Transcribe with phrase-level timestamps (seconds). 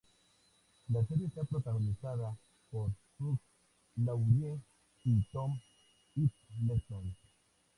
[0.89, 2.35] La serie está protagonizada
[2.71, 3.37] por Hugh
[3.97, 4.57] Laurie
[5.03, 5.55] y Tom
[6.15, 7.15] Hiddleston.